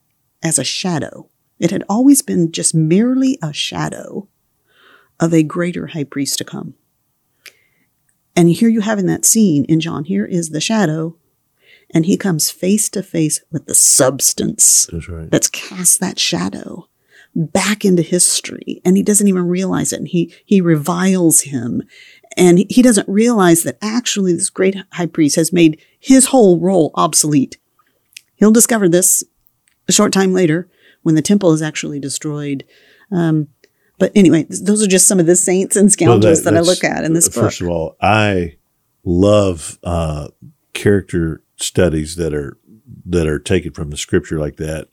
[0.43, 1.29] as a shadow.
[1.59, 4.27] It had always been just merely a shadow
[5.19, 6.73] of a greater high priest to come.
[8.35, 11.15] And here you have in that scene in John, here is the shadow,
[11.93, 15.29] and he comes face to face with the substance That's right.
[15.29, 16.87] that's cast that shadow
[17.35, 21.81] back into history and he doesn't even realize it and he he reviles him
[22.37, 26.91] and he- doesn't realize that actually this great high priest has made his whole role
[26.95, 27.57] obsolete.
[28.35, 29.23] He'll discover this
[29.87, 30.69] a short time later
[31.03, 32.63] when the temple is actually destroyed.
[33.11, 33.49] Um,
[33.99, 36.83] but anyway those are just some of the saints and Well, scoundrels that, i look
[36.83, 37.43] at in this book.
[37.43, 38.57] First of all, I
[39.03, 40.29] love uh,
[40.73, 42.57] character studies that are
[43.05, 44.87] that are taken from the scripture like that,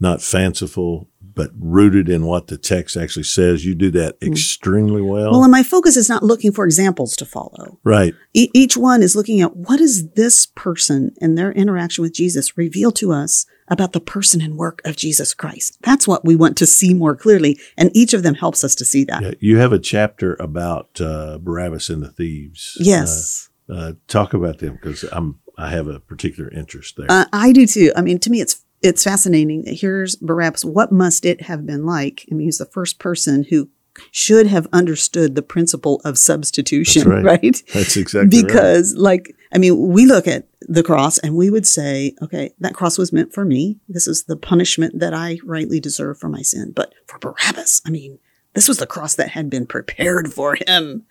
[0.00, 3.64] not fanciful, but rooted in what the text actually says.
[3.64, 5.30] You do that extremely well.
[5.30, 8.12] Well and my focus is not looking for examples to follow right.
[8.34, 12.58] E- each one is looking at what does this person and their interaction with Jesus
[12.58, 15.78] reveal to us about the person and work of Jesus Christ.
[15.82, 18.84] That's what we want to see more clearly, and each of them helps us to
[18.84, 19.22] see that.
[19.22, 22.76] Yeah, you have a chapter about uh, Barabbas and the thieves.
[22.80, 27.08] Yes, Uh, uh, talk about them because I'm I have a particular interest there.
[27.10, 27.92] uh, I do too.
[27.96, 29.62] I mean, to me, it's it's fascinating.
[29.64, 30.64] That here's Barabbas.
[30.64, 32.26] What must it have been like?
[32.30, 33.68] I mean, he's the first person who
[34.12, 37.42] should have understood the principle of substitution, That's right.
[37.42, 37.62] right?
[37.74, 38.46] That's exactly right.
[38.46, 42.74] because like i mean we look at the cross and we would say okay that
[42.74, 46.42] cross was meant for me this is the punishment that i rightly deserve for my
[46.42, 48.18] sin but for barabbas i mean
[48.54, 51.04] this was the cross that had been prepared for him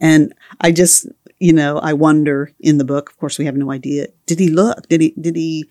[0.00, 1.06] and i just
[1.38, 4.48] you know i wonder in the book of course we have no idea did he
[4.50, 5.68] look did he did he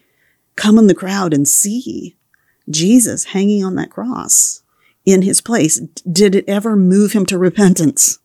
[0.56, 2.18] come in the crowd and see
[2.70, 4.64] jesus hanging on that cross
[5.06, 5.80] in his place
[6.12, 8.20] did it ever move him to repentance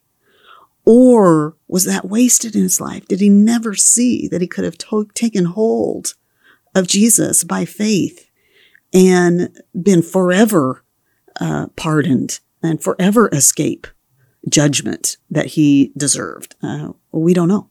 [0.85, 3.07] or was that wasted in his life?
[3.09, 6.15] Did he never see that he could have to- taken hold
[6.75, 8.29] of Jesus by faith
[8.93, 10.85] and been forever
[11.41, 13.87] uh, pardoned and forever escape
[14.49, 16.55] judgment that he deserved?
[16.63, 17.71] Uh, we don't know.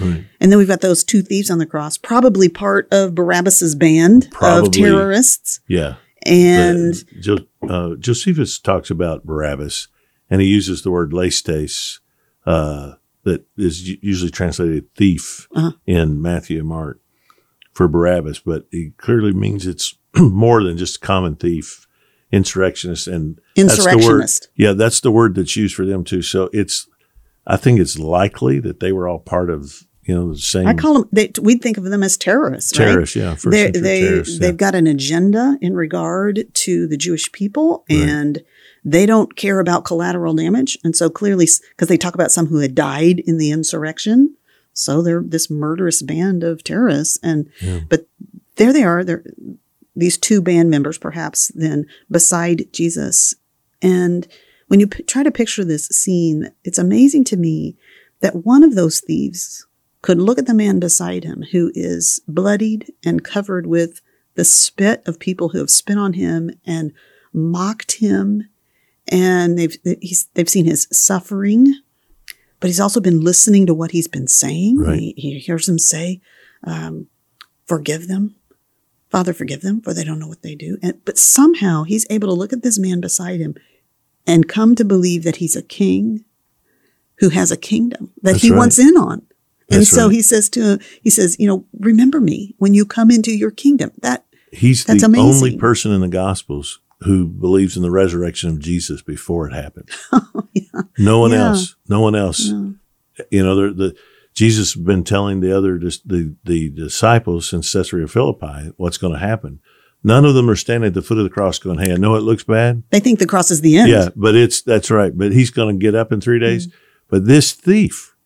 [0.00, 0.24] Right.
[0.40, 4.28] And then we've got those two thieves on the cross, probably part of Barabbas's band
[4.30, 4.66] Probably.
[4.68, 5.60] of terrorists.
[5.68, 5.96] Yeah.
[6.24, 9.88] And The- uh, Josephus talks about Barabbas,
[10.30, 11.98] and he uses the word lestes,
[12.46, 12.92] uh,
[13.24, 15.72] that is usually translated thief Uh-huh.
[15.86, 17.00] in Matthew and Mark
[17.72, 21.86] for Barabbas, but he clearly means it's more than just common thief,
[22.32, 23.92] insurrectionist, and that's the word.
[23.94, 24.48] insurrectionist.
[24.56, 26.22] Yeah, that's the word that's used for them too.
[26.22, 26.88] So it's,
[27.46, 30.74] I think it's likely that they were all part of you know the same I
[30.74, 32.86] call them, they, we'd think of them as terrorists, right?
[32.86, 33.14] terrorists.
[33.16, 34.34] Yeah, first they, century they, terrorists.
[34.34, 34.46] yeah.
[34.46, 38.00] they've got an agenda in regard to the Jewish people Right.
[38.00, 38.42] and
[38.84, 40.76] they don't care about collateral damage.
[40.82, 44.34] And so clearly, because they talk about some who had died in the insurrection.
[44.72, 47.16] So they're this murderous band of terrorists.
[47.22, 47.80] And, Yeah.
[47.88, 48.08] but
[48.56, 49.04] there they are.
[49.04, 49.22] They're
[49.94, 53.34] these two band members, perhaps then beside Jesus.
[53.80, 54.26] And
[54.72, 57.76] when you p- try to picture this scene, it's amazing to me
[58.20, 59.66] that one of those thieves
[60.00, 64.00] could look at the man beside him who is bloodied and covered with
[64.34, 66.90] the spit of people who have spit on him and
[67.34, 68.48] mocked him
[69.08, 71.74] and they've he's, they've seen his suffering
[72.58, 74.78] but he's also been listening to what he's been saying.
[74.78, 74.98] Right.
[74.98, 76.22] He, he hears him say,
[76.64, 77.08] um,
[77.66, 78.36] "Forgive them,
[79.10, 82.28] Father, forgive them, for they don't know what they do." And but somehow he's able
[82.28, 83.54] to look at this man beside him
[84.26, 86.24] and come to believe that he's a king
[87.18, 88.58] who has a kingdom that That's he right.
[88.58, 89.22] wants in on.
[89.70, 90.12] And That's so right.
[90.14, 93.50] he says to him he says, you know, remember me when you come into your
[93.50, 93.90] kingdom.
[94.02, 95.26] That He's That's the amazing.
[95.34, 99.88] only person in the Gospels who believes in the resurrection of Jesus before it happened.
[100.12, 101.48] Oh, yeah, No one Yeah.
[101.48, 101.74] else.
[101.88, 102.50] No one else.
[102.50, 102.74] no.
[103.30, 103.96] You know, the, the
[104.34, 109.18] Jesus has been telling the other the the disciples since Caesarea Philippi what's going to
[109.18, 109.60] happen.
[110.04, 112.16] None of them are standing at the foot of the cross going, "Hey, I know
[112.16, 113.88] it looks bad, they think the cross is the end.
[113.88, 115.16] yeah, but it's that's right.
[115.16, 116.46] But he's going to get up in three mm-hmm.
[116.46, 116.68] days.
[117.08, 118.16] But this thief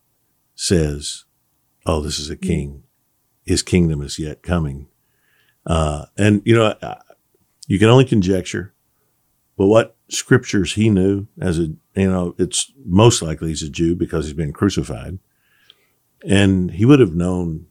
[0.55, 1.25] says,
[1.85, 2.49] "Oh, this is a mm-hmm.
[2.49, 2.83] king.
[3.45, 4.89] His kingdom is yet coming."
[5.67, 6.75] Uh, and you know,
[7.67, 8.73] you can only conjecture,
[9.59, 13.97] but what scriptures he knew as a you know, it's most likely he's a Jew
[13.97, 15.19] because he's been crucified,
[16.25, 17.67] and he would have known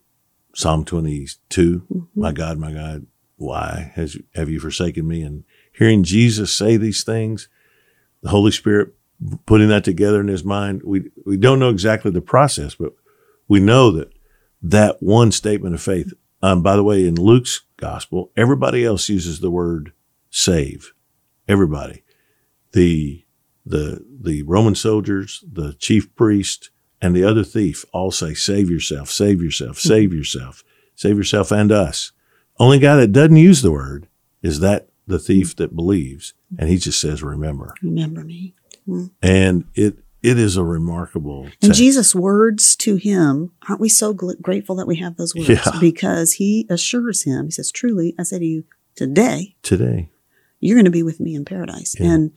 [0.53, 1.99] Psalm twenty mm-hmm.
[2.13, 5.21] My God, my God, why has have you forsaken me?
[5.21, 5.43] And
[5.73, 7.49] hearing Jesus say these things,
[8.21, 8.93] the Holy Spirit
[9.45, 10.81] putting that together in his mind.
[10.83, 12.93] We we don't know exactly the process, but
[13.47, 14.11] we know that
[14.61, 16.13] that one statement of faith.
[16.41, 19.93] Um, by the way, in Luke's gospel, everybody else uses the word
[20.29, 20.93] save.
[21.47, 22.03] Everybody,
[22.73, 23.23] the
[23.65, 26.69] the the Roman soldiers, the chief priest,
[27.01, 30.63] and the other thief all say, "Save yourself, save yourself, save yourself,
[30.95, 32.11] save yourself, and us."
[32.59, 34.07] Only guy that doesn't use the word
[34.41, 38.53] is that the thief that believes, and he just says, "Remember." Remember me.
[38.87, 39.05] Mm-hmm.
[39.23, 41.73] and it it is a remarkable And.
[41.73, 45.49] Jesus' words to him, aren't we so gl- grateful that we have those words?
[45.49, 45.71] Yeah.
[45.79, 48.63] Because he assures him, he says, Truly, I say to you,
[48.95, 50.09] today, today.
[50.59, 51.95] you're going to be with me in paradise.
[51.99, 52.11] Yeah.
[52.13, 52.31] And,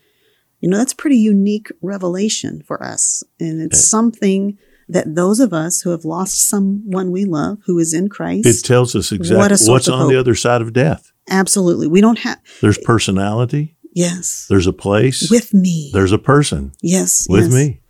[0.60, 3.22] you know, that's a pretty unique revelation for us.
[3.40, 3.90] And it's Yeah.
[3.90, 8.46] something that those of us who have lost someone we love who is in Christ,
[8.46, 11.12] It tells us exactly source what's on the other side of death.
[11.28, 13.76] absolutely, we don't have, There's personality.
[13.94, 15.30] yes, There's a place.
[15.30, 15.90] with me.
[15.92, 17.26] there's a person yes.
[17.28, 17.52] with yes.
[17.52, 17.80] me.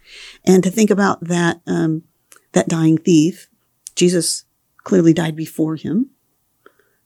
[0.44, 2.02] And to think about that, um,
[2.52, 3.48] that dying thief,
[3.94, 4.44] Jesus
[4.84, 6.10] clearly died before him.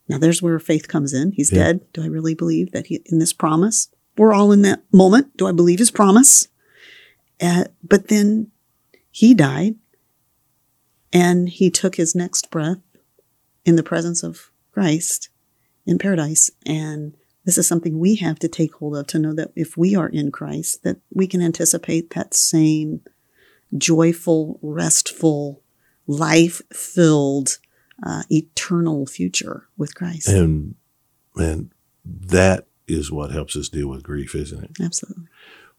[0.09, 1.33] Now there's where faith comes in.
[1.33, 1.64] He's Yeah.
[1.64, 1.81] dead.
[1.92, 3.88] Do I really believe that he, in this promise?
[4.16, 5.37] We're all in that moment.
[5.37, 6.48] Do I believe his promise?
[7.40, 8.48] Uh, but then
[9.11, 9.74] he died
[11.12, 12.79] and he took his next breath
[13.64, 15.29] in the presence of Christ
[15.87, 16.51] in paradise.
[16.64, 19.94] And this is something we have to take hold of to know that if we
[19.94, 23.01] are in Christ, that we can anticipate that same
[23.77, 25.62] joyful, restful,
[26.07, 27.59] life filled,
[28.05, 30.29] uh, eternal future with Christ.
[30.29, 30.75] And
[31.37, 31.70] and
[32.05, 34.70] that is what helps us deal with grief, isn't it?
[34.83, 35.25] Absolutely.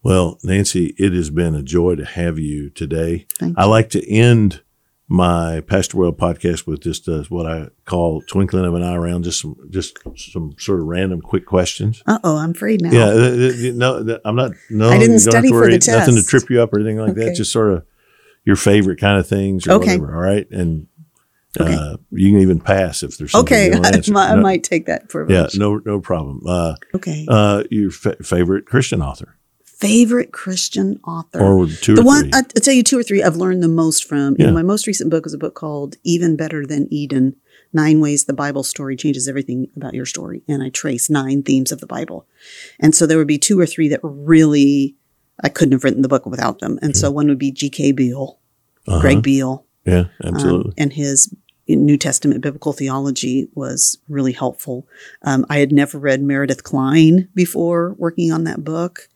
[0.01, 3.27] Well, Nancy, it has been a joy to have you today.
[3.37, 4.61] Thank I like to end
[5.09, 9.23] my Pastor Well podcast with just uh, what I call twinkling of an eye around,
[9.23, 12.01] just some just some sort of random quick questions.
[12.07, 12.91] Uh oh, I'm afraid now.
[12.91, 14.51] Yeah, uh, uh, no, uh, I'm not.
[14.69, 16.79] No, I didn't you don't have study for the Nothing to trip you up or
[16.79, 17.35] anything like that.
[17.35, 17.85] Just sort of
[18.45, 19.97] your favorite kind of things or Okay.
[19.97, 20.15] whatever.
[20.15, 20.87] All right, and
[21.59, 21.73] Okay.
[21.73, 24.87] uh, you can even pass if there's something Okay, I, might, I No- might take
[24.87, 25.29] that for.
[25.31, 26.41] Yeah, no, no problem.
[26.47, 27.25] Uh, Okay.
[27.29, 29.35] uh, your fa- favorite Christian author,
[29.87, 31.39] Favorite Christian author.
[31.41, 32.29] or two the or one.
[32.33, 34.33] I- I'll tell you two or three I've learned the most from.
[34.33, 34.45] You Yeah.
[34.47, 37.35] know, my most recent book is a book called Even Better Than Eden:
[37.73, 41.71] Nine Ways the Bible Story Changes Everything About Your Story, and I trace nine themes
[41.71, 42.25] of the Bible.
[42.79, 44.95] And so there would be two or three that really
[45.43, 46.77] I couldn't have written the book without them.
[46.81, 47.91] And so one would be G.K.
[47.93, 48.39] Beale,
[48.87, 49.01] Uh-huh.
[49.01, 50.73] Greg Beale, Yeah, um, absolutely.
[50.77, 51.33] and his
[51.67, 54.85] New Testament biblical theology was really helpful.
[55.23, 59.09] Um, I had never read Meredith Kline before working on that book.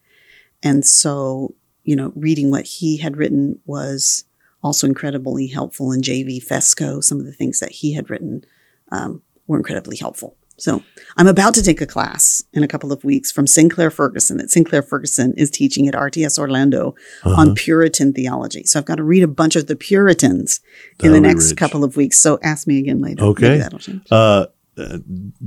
[0.64, 4.26] And so, you know, reading what he had written was
[4.64, 5.92] also incredibly helpful.
[5.92, 6.42] And J.V.
[6.42, 8.44] Fesko, some of the things that he had written
[8.92, 10.36] um, were incredibly helpful.
[10.60, 10.82] So
[11.18, 14.50] I'm about to take a class in a couple of weeks from Sinclair Ferguson that
[14.50, 17.40] Sinclair Ferguson is teaching at RTS Orlando Uh-huh.
[17.40, 18.64] on Puritan theology.
[18.64, 20.60] So I've got to read a bunch of the Puritans
[21.00, 21.60] in That'll the next rich.
[21.60, 22.18] couple of weeks.
[22.20, 23.24] So ask me again later.
[23.24, 23.50] Okay.
[23.50, 24.02] Maybe that'll change.
[24.10, 24.48] Uh,
[24.80, 24.98] uh,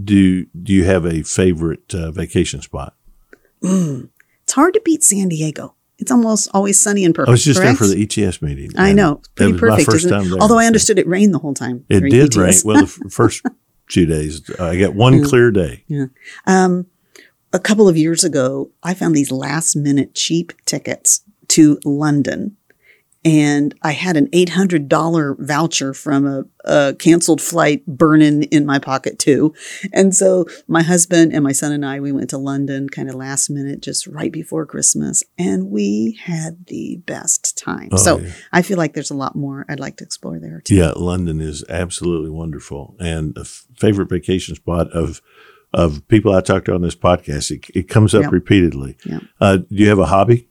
[0.04, 2.94] do do you have a favorite uh, vacation spot?
[3.64, 4.10] Mm.
[4.50, 5.76] It's hard to beat San Diego.
[5.98, 7.28] It's almost always sunny and perfect.
[7.28, 7.78] I was just correct?
[7.78, 8.72] there for the ETS meeting.
[8.76, 9.22] I know.
[9.36, 10.30] Pretty perfect, first isn't time it?
[10.30, 10.40] there.
[10.40, 11.84] Although I understood it rained the whole time.
[11.88, 12.52] It did rain.
[12.64, 13.46] Well, the f- first
[13.88, 15.28] few days, I got one Mm.
[15.28, 15.84] clear day.
[16.48, 16.86] Um,
[17.52, 21.20] a couple of years ago, I found these last minute cheap tickets
[21.50, 22.56] to London.
[23.24, 29.18] And I had an $800 voucher from a, a, canceled flight burning in my pocket
[29.18, 29.54] too.
[29.92, 33.14] And so my husband and my son and I, we went to London kind of
[33.14, 37.90] last minute, just right before Christmas, and we had the best time.
[37.92, 38.32] Oh, so yeah.
[38.52, 40.76] I feel like there's a lot more I'd like to explore there too.
[40.76, 45.20] Yeah, London is absolutely wonderful and a f- favorite vacation spot of
[45.72, 47.50] of people I talk to on this podcast.
[47.50, 48.32] It, it comes up yep.
[48.32, 48.96] repeatedly.
[49.04, 49.22] Yep.
[49.40, 50.48] Uh, do you have a hobby?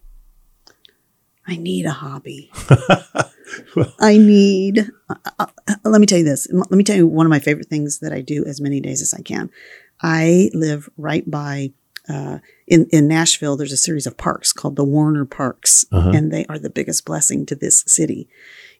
[1.49, 2.51] I need a hobby.
[3.75, 5.47] well, I need, uh, uh,
[5.83, 6.47] let me tell you this.
[6.51, 9.01] Let me tell you one of my favorite things that I do as many days
[9.01, 9.49] as I can.
[10.01, 11.71] I live right by,
[12.07, 12.37] uh,
[12.67, 16.11] in, in Nashville, there's a series of parks called the Warner Parks, uh-huh.
[16.11, 18.29] and they are the biggest blessing to this city.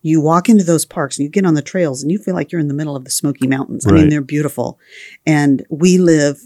[0.04, 2.52] You walk into those parks and you get on the trails and you feel like
[2.52, 3.86] you're in the middle of the Smoky Mountains.
[3.86, 3.96] Right.
[3.96, 4.80] I mean, they're beautiful.
[5.26, 6.40] And we live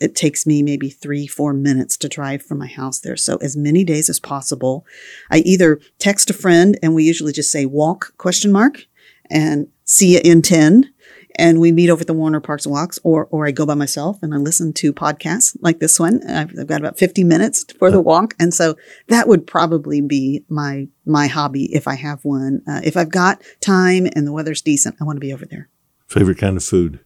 [0.00, 3.16] it takes me maybe three, four minutes to drive from my house there.
[3.16, 4.86] So as many days as possible,
[5.30, 8.86] I either text a friend and we usually just say walk question mark
[9.30, 10.92] and see you in 10
[11.38, 13.74] and we meet over at the Warner Parks and Walks, or or I go by
[13.74, 16.20] myself and I listen to podcasts like this one.
[16.28, 18.76] I've, I've got about fifty minutes for the walk, and so
[19.06, 22.62] that would probably be my my hobby if I have one.
[22.68, 25.68] Uh, if I've got time and the weather's decent, I want to be over there.
[26.08, 27.00] Favorite kind of food?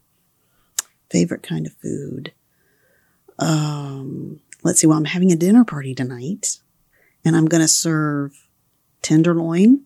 [1.10, 2.32] Favorite kind of food?
[3.38, 6.58] Um, let's see, well, I'm having a dinner party tonight
[7.24, 8.48] and I'm going to serve
[9.02, 9.82] tenderloin.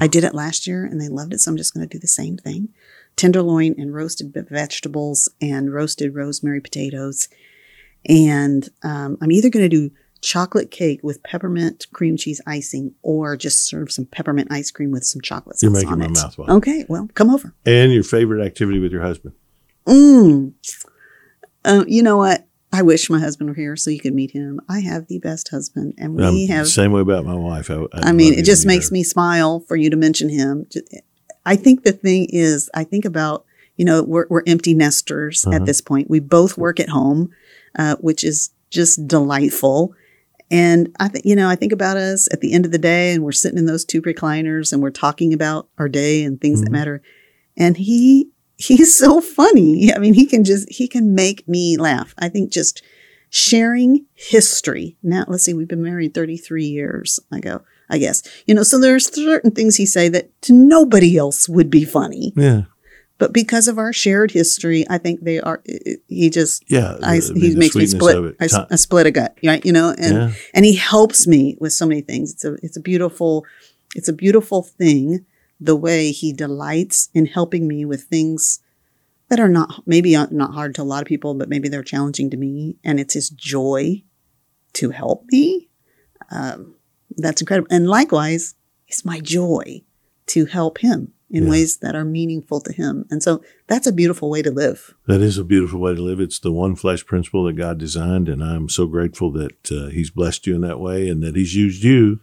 [0.00, 1.40] I did it last year and they loved it.
[1.40, 2.68] So I'm just going to do the same thing.
[3.16, 7.28] Tenderloin and roasted vegetables and roasted rosemary potatoes.
[8.06, 9.90] And um, I'm either going to do
[10.20, 15.04] chocolate cake with peppermint cream cheese icing or just serve some peppermint ice cream with
[15.04, 16.10] some chocolate sauce You're making on my it.
[16.12, 16.52] mouth water.
[16.52, 17.54] Okay, well, come over.
[17.64, 19.34] And your favorite activity with your husband?
[19.86, 20.52] Mm.
[21.64, 22.46] Uh, you know what?
[22.72, 24.60] I wish my husband were here so you could meet him.
[24.68, 27.68] I have the best husband, and we um, have same way about my wife.
[27.68, 30.66] I, I, I mean, it just makes me smile for you to mention him.
[31.44, 33.44] I think the thing is, I think about
[33.76, 35.56] you know we're, we're empty nesters uh-huh.
[35.56, 36.08] at this point.
[36.08, 37.30] We both work at home,
[37.76, 39.94] uh, which is just delightful.
[40.48, 43.12] And I think you know I think about us at the end of the day,
[43.12, 46.60] and we're sitting in those two recliners, and we're talking about our day and things
[46.60, 46.66] mm-hmm.
[46.66, 47.02] that matter.
[47.56, 48.30] And he
[48.60, 49.92] he's so funny.
[49.92, 52.14] I mean, he can just, he can make me laugh.
[52.18, 52.82] I think just
[53.30, 54.96] sharing history.
[55.02, 57.18] Now, let's see, we've been married 33 years.
[57.32, 61.16] I go, I guess, you know, so there's certain things he say that to nobody
[61.16, 62.32] else would be funny.
[62.36, 62.62] Yeah.
[63.18, 65.62] But because of our shared history, I think they are.
[66.08, 68.34] He just yeah, I, he makes me split.
[68.40, 69.62] I, I, split a gut, right?
[69.62, 70.32] You know, and yeah.
[70.54, 72.32] and he helps me with so many things.
[72.32, 73.44] It's a it's a beautiful,
[73.94, 75.26] it's a beautiful thing
[75.60, 78.60] the way he delights in helping me with things
[79.28, 82.30] that are not maybe not hard to a lot of people, but maybe they're challenging
[82.30, 82.76] to me.
[82.82, 84.02] And it's his joy
[84.74, 85.68] to help me.
[86.30, 86.74] Um,
[87.16, 87.68] that's incredible.
[87.70, 88.54] And likewise,
[88.88, 89.82] it's my joy
[90.26, 91.50] to help him in yeah.
[91.50, 93.04] ways that are meaningful to him.
[93.10, 94.94] And so that's a beautiful way to live.
[95.06, 96.20] That is a beautiful way to live.
[96.20, 98.28] It's the one flesh principle that God designed.
[98.28, 101.54] And I'm so grateful that uh, he's blessed you in that way and that he's
[101.54, 102.20] used you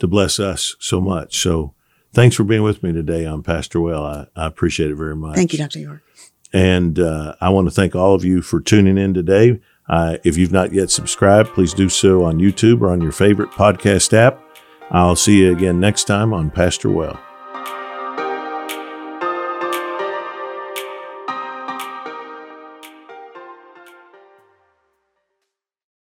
[0.00, 1.38] to bless us so much.
[1.38, 1.74] So
[2.14, 4.04] Thanks for being with me today on Pastor Well.
[4.04, 5.34] I, I appreciate it very much.
[5.36, 5.78] Thank you, Dr.
[5.78, 6.02] York.
[6.52, 9.60] And uh, I want to thank all of you for tuning in today.
[9.88, 13.50] Uh, if you've not yet subscribed, please do so on YouTube or on your favorite
[13.50, 14.42] podcast app.
[14.90, 17.18] I'll see you again next time on Pastor Well.